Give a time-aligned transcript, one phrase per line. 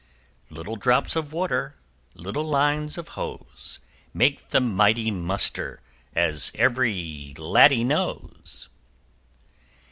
[0.49, 1.75] Little drops of water,
[2.15, 3.77] Little lines of hose,
[4.15, 5.79] Make the mighty Muster
[6.15, 8.69] As ev'ry Laddie knows.